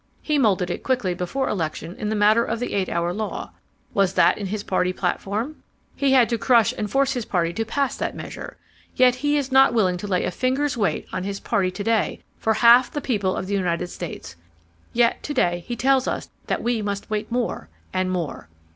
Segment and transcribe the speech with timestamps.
[0.23, 3.51] He moulded it quickly before election in the matter of the eight hour law.
[3.93, 5.57] Was that in his party platform?
[5.95, 8.57] He had to crush and force his party to pass that measure.
[8.95, 12.23] Yet he is not willing to lay a finger's weight on his party to day
[12.39, 14.35] for half the people of the United States....
[14.91, 18.49] Yet to day he tells us that we must wait more—and more.